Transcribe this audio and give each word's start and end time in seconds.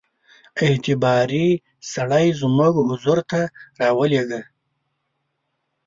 اعتباري 0.63 1.49
سړی 1.93 2.27
زموږ 2.41 2.73
حضور 2.87 3.19
ته 3.29 3.41
را 3.79 3.89
ولېږه. 3.97 4.41